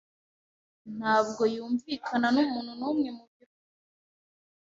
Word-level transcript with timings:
Ntabwo 0.97 1.41
yumvikana 1.55 2.27
numuntu 2.33 2.71
numwe 2.79 3.09
mubiro. 3.17 3.55